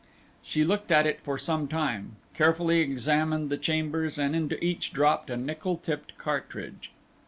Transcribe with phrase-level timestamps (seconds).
[0.41, 5.29] She looked at it for some time, carefully examined the chambers and into each dropped
[5.29, 6.89] a nickel tipped cartridge.